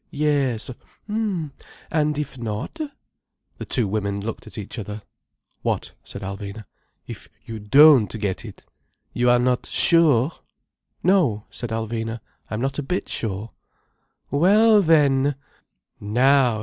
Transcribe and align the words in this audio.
Yes! 0.09 0.67
H'm! 1.07 1.53
And 1.91 2.17
if 2.17 2.35
not?" 2.35 2.79
The 3.59 3.65
two 3.65 3.87
women 3.87 4.19
looked 4.19 4.47
at 4.47 4.57
each 4.57 4.79
other. 4.79 5.03
"What?" 5.61 5.91
said 6.03 6.23
Alvina. 6.23 6.65
"If 7.05 7.29
you 7.45 7.59
don't 7.59 8.07
get 8.17 8.43
it—! 8.43 8.65
You 9.13 9.29
are 9.29 9.37
not 9.37 9.67
sure?" 9.67 10.31
"No," 11.03 11.45
said 11.51 11.69
Alvina. 11.69 12.19
"I 12.49 12.55
am 12.55 12.61
not 12.61 12.79
a 12.79 12.81
bit 12.81 13.09
sure." 13.09 13.51
"Well 14.31 14.81
then—! 14.81 15.35
Now! 15.99 16.59